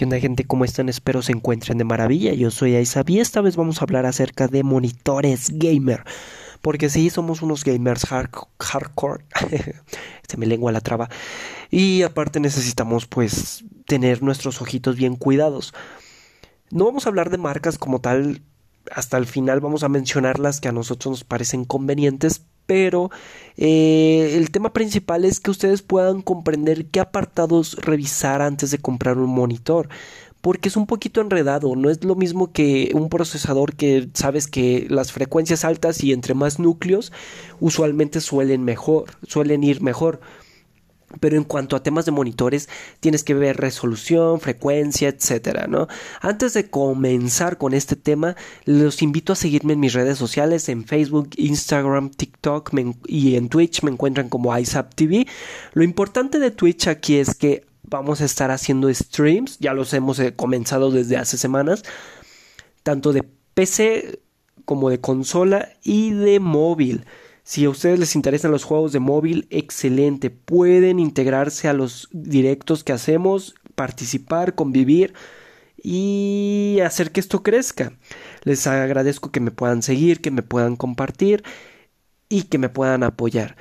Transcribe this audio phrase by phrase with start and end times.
[0.00, 0.46] ¿Qué onda gente?
[0.46, 0.88] ¿Cómo están?
[0.88, 2.32] Espero se encuentren de maravilla.
[2.32, 6.04] Yo soy Aizab y esta vez vamos a hablar acerca de monitores gamer.
[6.62, 9.24] Porque sí, somos unos gamers hardcore.
[10.26, 11.10] Se me lengua la traba.
[11.70, 15.74] Y aparte necesitamos pues tener nuestros ojitos bien cuidados.
[16.70, 18.40] No vamos a hablar de marcas como tal.
[18.90, 23.10] Hasta el final vamos a mencionar las que a nosotros nos parecen convenientes, pero
[23.56, 29.18] eh, el tema principal es que ustedes puedan comprender qué apartados revisar antes de comprar
[29.18, 29.88] un monitor
[30.40, 34.86] porque es un poquito enredado, no es lo mismo que un procesador que sabes que
[34.88, 37.12] las frecuencias altas y entre más núcleos
[37.60, 40.20] usualmente suelen mejor, suelen ir mejor.
[41.18, 42.68] Pero en cuanto a temas de monitores,
[43.00, 45.88] tienes que ver resolución, frecuencia, etcétera, ¿no?
[46.20, 50.84] Antes de comenzar con este tema, los invito a seguirme en mis redes sociales, en
[50.84, 52.70] Facebook, Instagram, TikTok
[53.06, 55.26] y en Twitch me encuentran como ISAP TV.
[55.72, 60.18] Lo importante de Twitch aquí es que vamos a estar haciendo streams, ya los hemos
[60.20, 61.82] eh, comenzado desde hace semanas,
[62.82, 64.20] tanto de PC
[64.64, 67.04] como de consola y de móvil.
[67.50, 70.30] Si a ustedes les interesan los juegos de móvil, excelente.
[70.30, 75.14] Pueden integrarse a los directos que hacemos, participar, convivir
[75.82, 77.92] y hacer que esto crezca.
[78.44, 81.42] Les agradezco que me puedan seguir, que me puedan compartir
[82.28, 83.56] y que me puedan apoyar.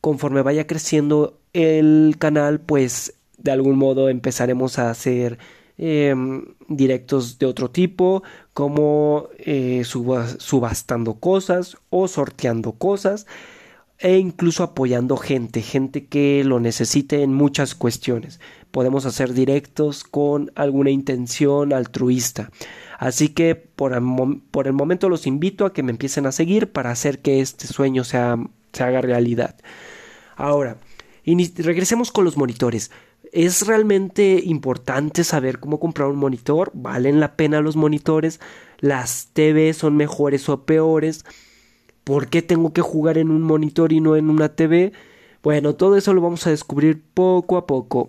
[0.00, 5.40] Conforme vaya creciendo el canal, pues de algún modo empezaremos a hacer
[5.78, 8.22] Em, directos de otro tipo,
[8.56, 13.26] como eh, subastando cosas o sorteando cosas
[13.98, 18.40] e incluso apoyando gente, gente que lo necesite en muchas cuestiones.
[18.70, 22.50] Podemos hacer directos con alguna intención altruista.
[22.98, 24.02] Así que por el,
[24.50, 27.66] por el momento los invito a que me empiecen a seguir para hacer que este
[27.66, 28.38] sueño sea,
[28.72, 29.56] se haga realidad.
[30.34, 30.78] Ahora,
[31.26, 32.90] regresemos con los monitores.
[33.36, 36.70] ¿Es realmente importante saber cómo comprar un monitor?
[36.72, 38.40] ¿Valen la pena los monitores?
[38.78, 41.22] ¿Las TV son mejores o peores?
[42.02, 44.92] ¿Por qué tengo que jugar en un monitor y no en una TV?
[45.42, 48.08] Bueno, todo eso lo vamos a descubrir poco a poco.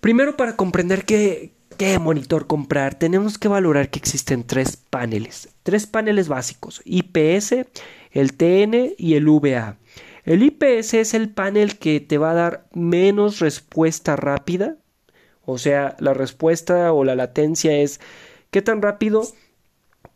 [0.00, 5.50] Primero, para comprender qué, qué monitor comprar, tenemos que valorar que existen tres paneles.
[5.64, 7.66] Tres paneles básicos, IPS,
[8.10, 9.76] el TN y el VA.
[10.24, 14.78] El IPS es el panel que te va a dar menos respuesta rápida.
[15.44, 18.00] O sea, la respuesta o la latencia es
[18.50, 19.28] qué tan rápido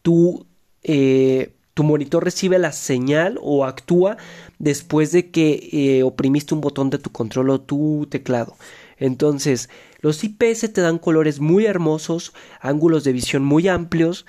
[0.01, 0.47] tu,
[0.83, 4.17] eh, tu monitor recibe la señal o actúa
[4.59, 8.57] después de que eh, oprimiste un botón de tu control o tu teclado.
[8.97, 9.69] Entonces,
[10.01, 14.25] los IPS te dan colores muy hermosos, ángulos de visión muy amplios,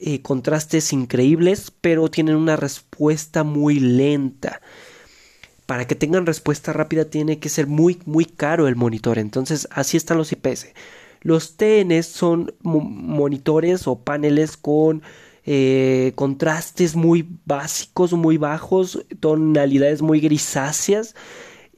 [0.00, 4.62] eh, contrastes increíbles, pero tienen una respuesta muy lenta
[5.68, 9.18] para que tengan respuesta rápida tiene que ser muy muy caro el monitor.
[9.18, 10.68] Entonces así están los IPS.
[11.20, 15.02] Los TN son monitores o paneles con
[15.44, 21.14] eh, contrastes muy básicos, muy bajos, tonalidades muy grisáceas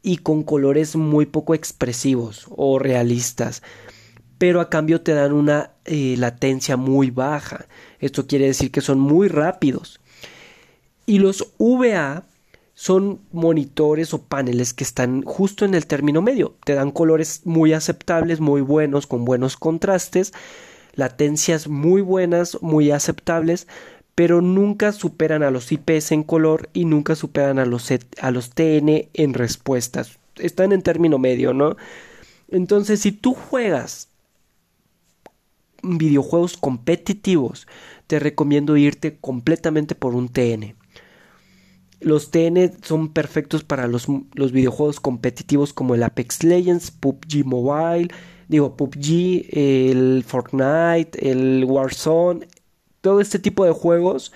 [0.05, 3.61] y con colores muy poco expresivos o realistas.
[4.39, 7.67] Pero a cambio te dan una eh, latencia muy baja.
[7.99, 9.99] Esto quiere decir que son muy rápidos.
[11.07, 12.30] Y los VA
[12.81, 16.55] son monitores o paneles que están justo en el término medio.
[16.65, 20.33] Te dan colores muy aceptables, muy buenos, con buenos contrastes,
[20.95, 23.69] latencias muy buenas, muy aceptables,
[24.15, 27.91] pero nunca superan a los IPS en color y nunca superan a los,
[28.33, 30.19] los TN en respuestas.
[30.37, 31.77] Están en término medio, ¿no?
[32.49, 34.09] Entonces, si tú juegas
[35.83, 37.67] videojuegos competitivos,
[38.07, 40.80] te recomiendo irte completamente por un TN.
[42.01, 44.07] Los TN son perfectos para los,
[44.53, 48.09] videojuegos competitivos como el Apex Legends, PUBG Mobile,
[48.49, 52.49] digo PUBG, el Fortnite, el Warzone,
[53.03, 54.33] todo este tipo de juegos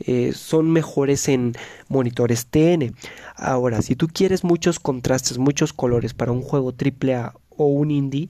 [0.00, 1.54] eh, son mejores en
[1.88, 2.94] monitores TN.
[3.36, 8.28] Ahora, si tú quieres muchos contrastes, muchos colores para un juego AAA o un indie,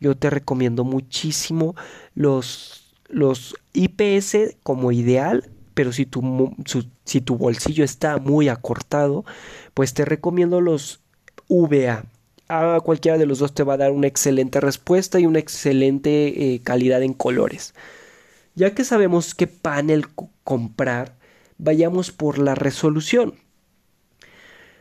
[0.00, 1.74] yo te recomiendo muchísimo
[2.14, 6.56] los, los IPS como ideal pero si tu,
[7.04, 9.24] si tu bolsillo está muy acortado,
[9.74, 11.02] pues te recomiendo los
[11.48, 12.04] VA.
[12.48, 16.54] A cualquiera de los dos te va a dar una excelente respuesta y una excelente
[16.54, 17.74] eh, calidad en colores.
[18.56, 20.08] Ya que sabemos qué panel
[20.42, 21.14] comprar,
[21.58, 23.34] vayamos por la resolución.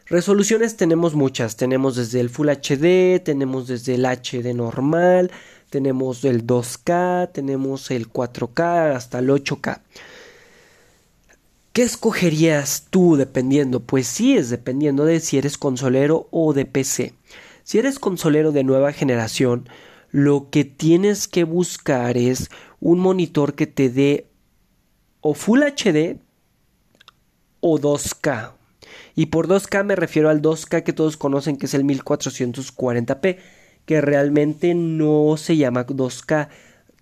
[0.08, 5.30] Resoluciones tenemos muchas, tenemos desde el Full HD, tenemos desde el HD normal,
[5.70, 9.82] tenemos el 2K, tenemos el 4K hasta el 8K.
[11.78, 13.82] ¿Qué escogerías tú dependiendo?
[13.82, 17.14] Pues sí, es dependiendo de si eres consolero o de PC.
[17.62, 19.70] Si eres consolero de nueva generación,
[20.10, 24.26] lo que tienes que buscar es un monitor que te dé
[25.22, 26.18] o Full HD
[27.60, 28.54] o 2K.
[29.14, 33.38] Y por 2K me refiero al 2K que todos conocen que es el 1440p,
[33.86, 36.50] que realmente no se llama 2K,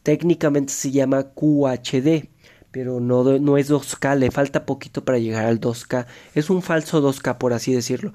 [0.04, 2.28] técnicamente se llama QHD,
[2.76, 7.02] pero no, no es 2K, le falta poquito para llegar al 2K, es un falso
[7.02, 8.12] 2K por así decirlo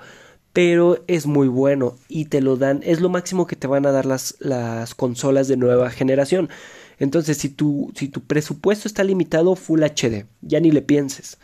[0.52, 3.90] pero es muy bueno y te lo dan, es lo máximo que te van a
[3.90, 6.50] dar las, las consolas de nueva generación.
[6.98, 11.38] Entonces, si tu, si tu presupuesto está limitado, Full HD, ya ni le pienses.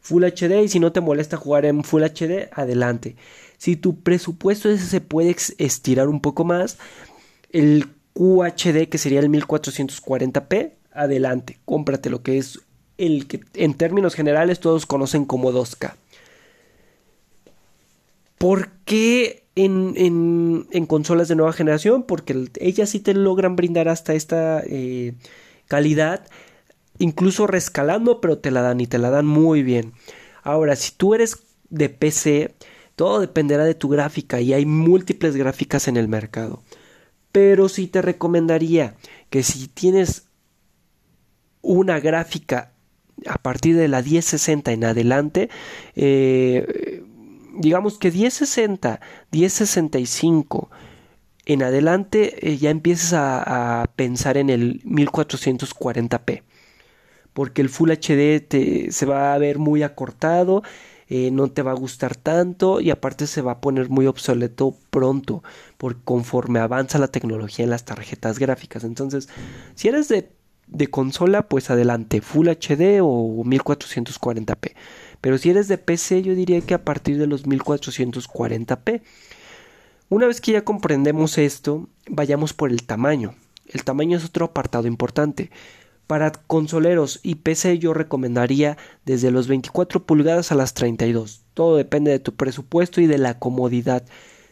[0.00, 3.16] Full HD y si no te molesta jugar en Full HD, adelante.
[3.56, 6.76] Si tu presupuesto ese se puede estirar un poco más,
[7.52, 12.60] el QHD que sería el 1440p, adelante, cómprate lo que es
[12.98, 15.94] el que en términos generales todos conocen como 2K.
[18.36, 22.04] ¿Por qué en, consolas de nueva generación?
[22.04, 25.14] Porque ellas sí te logran brindar hasta esta eh,
[25.68, 26.26] calidad,
[26.98, 29.92] incluso rescalando, pero te la dan y te la dan muy bien.
[30.42, 31.38] Ahora, si tú eres
[31.68, 32.54] de PC,
[32.96, 36.62] todo dependerá de tu gráfica y hay múltiples gráficas en el mercado.
[37.32, 38.94] Pero sí te recomendaría
[39.30, 40.29] que si tienes
[41.70, 42.72] una gráfica
[43.26, 45.50] a partir de la 1060 en adelante,
[45.94, 47.04] eh,
[47.58, 49.00] digamos que 1060,
[49.30, 50.70] 1065
[51.46, 56.42] en adelante eh, ya empieces a, pensar en el 1440p
[57.32, 60.62] porque el Full HD se va a ver muy acortado,
[61.08, 64.76] eh, no te va a gustar tanto y aparte se va a poner muy obsoleto
[64.90, 65.44] pronto,
[65.76, 68.82] por conforme avanza la tecnología en las tarjetas gráficas.
[68.82, 69.28] Entonces,
[69.76, 70.30] si eres de,
[70.70, 74.74] de consola, pues adelante, Full HD o 1440p.
[75.20, 79.02] Pero si eres de PC, yo diría que a partir de los 1440p.
[80.08, 83.34] Una vez que ya comprendemos esto, vayamos por el tamaño.
[83.66, 85.50] El tamaño es otro apartado importante.
[86.06, 91.42] Para consoleros y PC yo recomendaría desde los 24 pulgadas a las 32.
[91.54, 94.04] Todo depende de tu presupuesto y de la comodidad.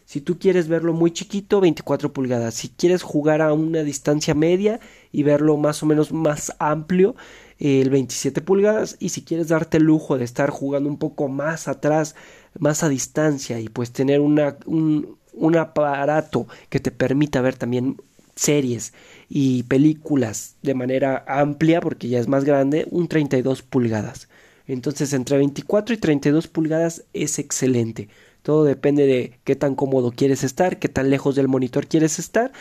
[0.09, 2.55] Si tú quieres verlo muy chiquito, 24 pulgadas.
[2.55, 4.81] Si quieres jugar a una distancia media
[5.13, 7.15] y verlo más o menos más amplio,
[7.59, 11.69] el 27 pulgadas y si quieres darte el lujo de estar jugando un poco más
[11.69, 12.15] atrás,
[12.59, 18.01] más a distancia y pues tener una, un, un aparato que te permita ver también
[18.35, 18.95] series
[19.29, 24.31] y películas de manera amplia porque ya es más grande, un 32 pulgadas.
[24.67, 28.09] Entonces entre 24 y 32 pulgadas es excelente.
[28.43, 32.53] Todo depende de qué tan cómodo quieres estar, qué tan lejos del monitor quieres estar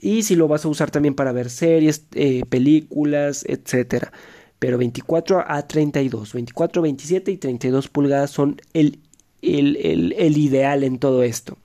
[0.00, 4.12] y si lo vas a usar también para ver series, eh, películas, etcétera.
[4.58, 9.00] Pero 24 a 32, 24, 27 y 32 pulgadas son el,
[9.42, 11.58] el, el, el ideal en todo esto.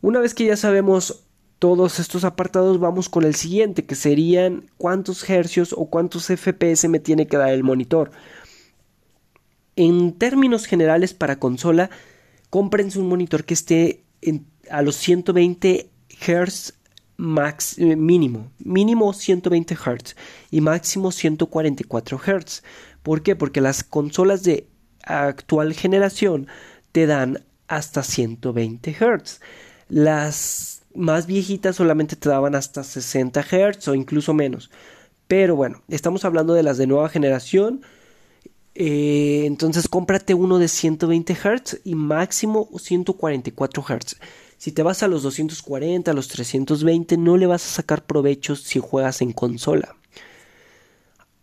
[0.00, 1.24] Una vez que ya sabemos
[1.58, 6.98] todos estos apartados, vamos con el siguiente, que serían cuántos hercios o cuántos FPS me
[6.98, 8.10] tiene que dar el monitor.
[9.76, 11.90] En términos generales para consola,
[12.52, 14.04] cómprense un monitor que esté
[14.68, 15.88] a los 120
[16.20, 16.74] Hz
[17.16, 20.16] max, eh, mínimo, mínimo 120 Hz
[20.50, 22.62] y máximo 144 Hz.
[23.02, 23.36] ¿Por qué?
[23.36, 24.66] Porque las consolas de
[25.02, 26.46] actual generación
[26.92, 29.40] te dan hasta 120 Hz.
[29.88, 34.70] Las más viejitas solamente te daban hasta 60 Hz o incluso menos.
[35.26, 37.80] Pero bueno, estamos hablando de las de nueva generación.
[38.74, 44.16] Eh, entonces cómprate uno de 120 Hz y máximo 144 Hz.
[44.56, 48.56] Si te vas a los 240, a los 320, no le vas a sacar provecho
[48.56, 49.96] si juegas en consola.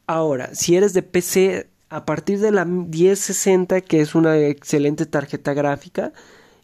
[0.08, 5.54] Ahora, si eres de PC, a partir de la 1060, que es una excelente tarjeta
[5.54, 6.14] gráfica,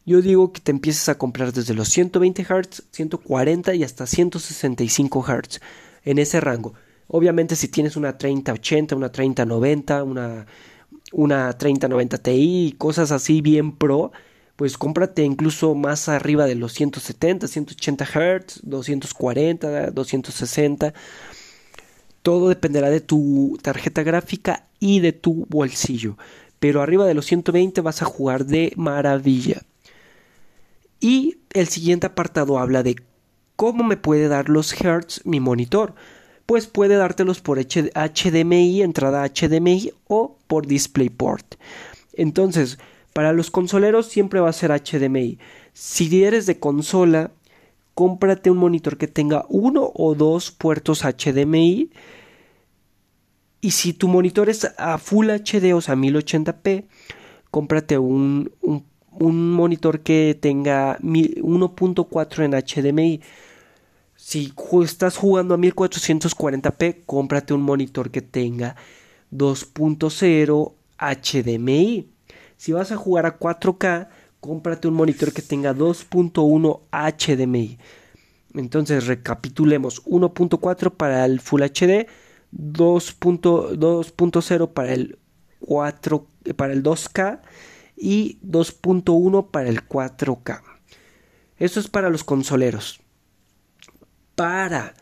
[0.05, 5.23] yo digo que te empieces a comprar desde los 120 Hz, 140 y hasta 165
[5.23, 5.59] Hz,
[6.03, 6.73] en ese rango.
[7.07, 10.45] Obviamente si tienes una 3080, una 3090, una,
[11.11, 14.11] una 3090 Ti, cosas así bien pro,
[14.55, 20.93] pues cómprate incluso más arriba de los 170, 180 Hz, 240, 260.
[22.21, 26.17] Todo dependerá de tu tarjeta gráfica y de tu bolsillo.
[26.59, 29.61] Pero arriba de los 120 vas a jugar de maravilla.
[30.99, 32.95] Y el siguiente apartado habla de
[33.55, 35.93] cómo me puede dar los hertz mi monitor.
[36.45, 41.55] Pues puede dártelos por HDMI, entrada HDMI o por DisplayPort.
[42.13, 42.77] Entonces,
[43.13, 45.39] para los consoleros siempre va a ser HDMI.
[45.73, 47.31] Si eres de consola,
[47.93, 51.89] cómprate un monitor que tenga uno o dos puertos HDMI.
[53.61, 56.85] Y si tu monitor es a Full HD, o sea 1080p,
[57.49, 63.21] cómprate un, un, monitor que tenga 1.4 en HDMI.
[64.27, 64.51] Si
[64.83, 68.75] estás jugando a 1440p, cómprate un monitor que tenga
[69.31, 72.09] 2.0 HDMI.
[72.57, 74.07] Si vas a jugar a 4K,
[74.39, 77.77] cómprate un monitor que tenga 2.1 HDMI.
[78.55, 82.07] Entonces recapitulemos 1.4 para el Full HD,
[82.51, 85.19] 2.0 para el
[85.59, 87.41] 4 para el 2K
[87.95, 90.63] y 2.1 para el 4K.
[91.59, 93.04] Eso es para los consoleros.
[94.35, 94.93] Para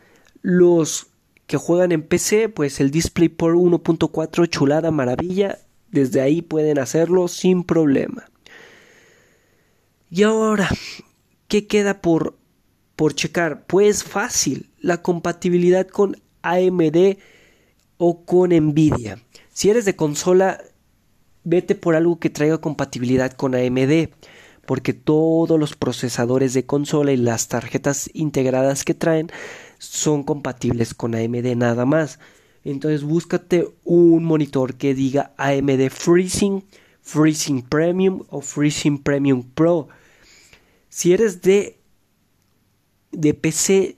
[0.42, 1.08] los
[1.46, 5.58] que juegan en PC, pues el DisplayPort 1.4 chulada maravilla,
[5.90, 8.24] desde ahí pueden hacerlo sin problema.
[10.10, 10.68] Y ahora,
[11.48, 12.36] ¿qué queda por,
[12.96, 13.66] por checar?
[13.66, 17.16] Pues fácil, la compatibilidad con AMD
[17.96, 19.18] o con Nvidia.
[19.52, 20.62] Si eres de consola,
[21.42, 24.08] vete por algo que traiga compatibilidad con AMD,
[24.66, 29.30] porque todos los procesadores de consola y las tarjetas integradas que traen
[29.78, 32.18] son compatibles con AMD nada más.
[32.64, 36.64] Entonces búscate un monitor que diga AMD Freezing,
[37.02, 39.88] Freezing Premium o Freezing Premium Pro.
[40.88, 41.78] Si eres de
[43.14, 43.96] de PC,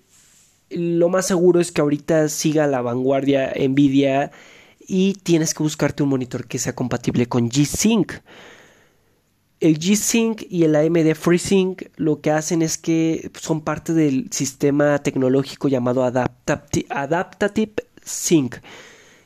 [0.70, 4.30] lo más seguro es que ahorita siga la vanguardia Nvidia
[4.86, 8.12] y tienes que buscarte un monitor que sea compatible con G-Sync.
[9.58, 14.98] El G-Sync y el AMD FreeSync lo que hacen es que son parte del sistema
[14.98, 17.72] tecnológico llamado Adaptative
[18.02, 18.56] Sync,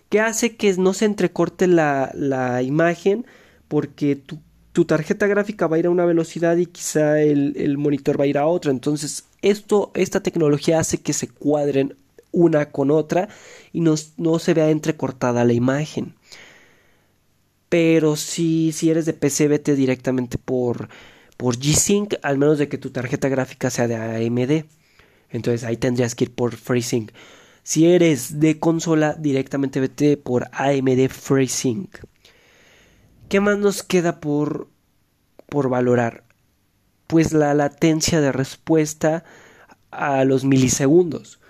[0.08, 3.26] que hace que no se entrecorte la, imagen
[3.66, 4.38] porque tu,
[4.72, 8.24] tu, tarjeta gráfica va a ir a una velocidad y quizá el, el monitor va
[8.24, 8.70] a ir a otra.
[8.70, 11.96] Entonces, esto, esta tecnología hace que se cuadren
[12.32, 13.28] una con otra
[13.72, 16.14] y no, no se vea entrecortada la imagen.
[17.70, 20.90] Pero si, si eres de PC, vete directamente por,
[21.38, 24.66] por G-Sync, al menos de que tu tarjeta gráfica sea de AMD.
[25.30, 27.12] Entonces ahí tendrías que ir por FreeSync.
[27.62, 31.98] Si eres de consola, directamente vete por AMD FreeSync.
[33.28, 34.68] ¿Qué más nos queda por,
[35.48, 36.24] por valorar?
[37.06, 39.24] Pues la latencia de respuesta
[39.90, 41.40] a los milisegundos.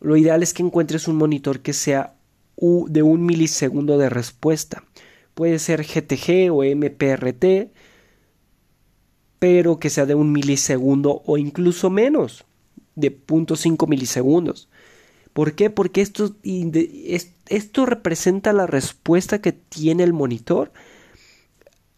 [0.00, 2.14] Lo ideal es que encuentres un monitor que sea
[2.56, 4.84] de un milisegundo de respuesta.
[5.40, 7.72] Puede ser GTG o MPRT,
[9.38, 12.44] pero que sea de un milisegundo o incluso menos,
[12.94, 14.68] de 0.5 milisegundos.
[15.32, 15.70] ¿Por qué?
[15.70, 20.74] Porque esto, esto representa la respuesta que tiene el monitor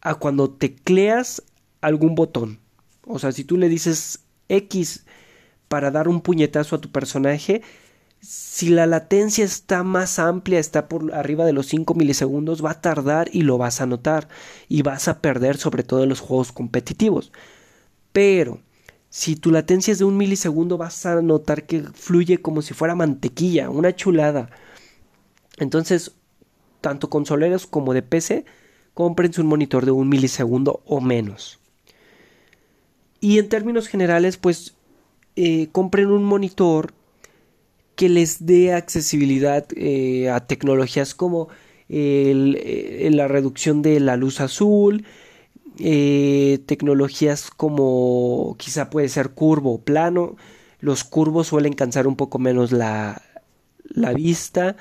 [0.02, 1.42] a cuando tecleas
[1.80, 2.60] algún botón.
[3.04, 4.20] O sea, si tú le dices
[4.50, 5.04] X
[5.66, 7.62] para dar un puñetazo a tu personaje,
[8.22, 12.80] si la latencia está más amplia, está por arriba de los 5 milisegundos, va a
[12.80, 14.28] tardar y lo vas a notar
[14.68, 17.32] y vas a perder sobre todo en los juegos competitivos.
[18.12, 18.60] Pero
[19.10, 22.94] si tu latencia es de un milisegundo, vas a notar que fluye como si fuera
[22.94, 24.50] mantequilla, una chulada.
[25.58, 26.12] Entonces,
[26.80, 28.44] tanto consoleros como de PC,
[28.94, 31.58] cómprense un monitor de un milisegundo o menos.
[33.20, 34.76] Y en términos generales, pues
[35.34, 36.94] eh, compren un monitor
[37.96, 41.48] que les dé accesibilidad eh, a tecnologías como
[41.88, 45.04] eh, la reducción de la luz azul,
[45.78, 50.36] eh, tecnologías como quizá puede ser curvo o plano.
[50.80, 53.22] Los curvos suelen cansar un poco menos la,
[53.84, 54.76] la vista.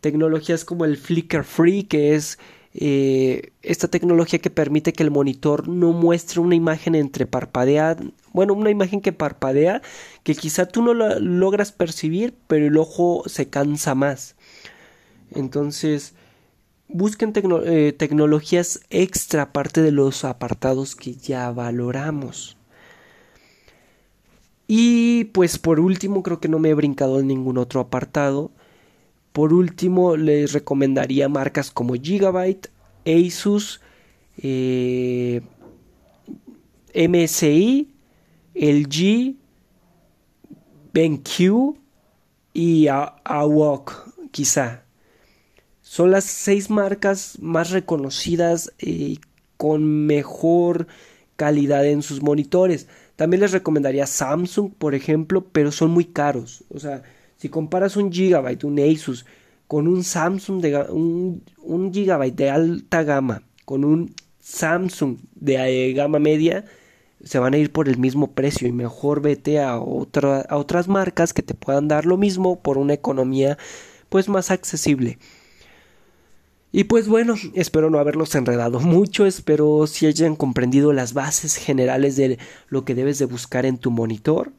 [0.00, 2.38] Tecnologías como el flicker free, que es
[2.78, 7.96] eh, esta tecnología que permite que el monitor no muestre una imagen entre parpadea,
[8.34, 9.80] bueno, una imagen que parpadea,
[10.22, 14.36] que quizá tú no la logras percibir, pero el ojo se cansa más.
[15.34, 16.12] Entonces,
[16.88, 17.32] busquen
[17.64, 22.58] eh, tecnologías extra aparte de los apartados que ya valoramos.
[24.68, 28.50] Y pues por último, creo que no me he brincado en ningún otro apartado.
[29.36, 32.70] Por último, les recomendaría marcas como Gigabyte,
[33.04, 33.82] Asus,
[34.38, 35.42] eh,
[36.94, 37.92] MSI,
[38.54, 39.36] LG,
[40.94, 41.76] BenQ
[42.54, 44.84] y AWOC, quizá.
[45.82, 49.20] Son las seis marcas más reconocidas y
[49.58, 50.86] con mejor
[51.36, 52.88] calidad en sus monitores.
[53.16, 56.64] También les recomendaría Samsung, por ejemplo, pero son muy caros.
[56.70, 57.02] O sea,
[57.36, 59.26] si comparas un Gigabyte, un Asus,
[59.66, 65.92] con un Samsung de un, un Gigabyte de alta gama, con un Samsung de eh,
[65.92, 66.64] gama media,
[67.22, 71.32] se van a ir por el mismo precio y mejor vete a, a otras marcas
[71.32, 73.58] que te puedan dar lo mismo por una economía
[74.08, 75.18] pues más accesible.
[76.72, 82.16] Y pues bueno, espero no haberlos enredado mucho, espero si hayan comprendido las bases generales
[82.16, 82.38] de
[82.68, 84.52] lo que debes de buscar en tu monitor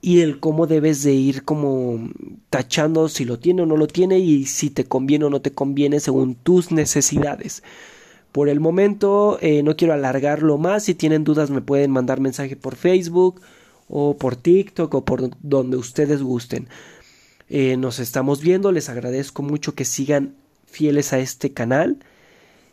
[0.00, 2.10] y el cómo debes de ir como
[2.50, 5.52] tachando si lo tiene o no lo tiene y si te conviene o no te
[5.52, 7.62] conviene según tus necesidades.
[8.32, 12.56] Por el momento eh, no quiero alargarlo más, si tienen dudas me pueden mandar mensaje
[12.56, 13.40] por Facebook
[13.88, 16.68] o por TikTok o por donde ustedes gusten.
[17.48, 20.34] Eh, nos estamos viendo, les agradezco mucho que sigan
[20.66, 21.98] fieles a este canal.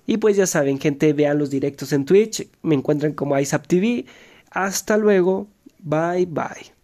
[0.08, 4.06] Y pues ya saben, gente, vean los directos en Twitch, me encuentran como ISAP TV.
[4.52, 5.48] Hasta luego,
[5.80, 6.75] bye bye.